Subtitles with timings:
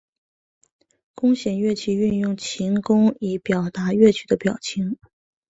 [1.13, 4.97] 弓弦乐器运用琴弓以表达乐曲的表情。